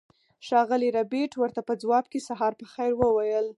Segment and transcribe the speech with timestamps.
[0.47, 3.47] ښاغلي ربیټ ورته په ځواب کې سهار په خیر وویل